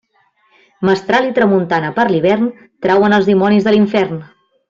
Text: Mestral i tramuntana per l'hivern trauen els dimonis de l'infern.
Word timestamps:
Mestral 0.89 1.27
i 1.27 1.33
tramuntana 1.35 1.91
per 1.99 2.07
l'hivern 2.13 2.49
trauen 2.87 3.17
els 3.19 3.31
dimonis 3.33 3.69
de 3.69 3.77
l'infern. 3.77 4.19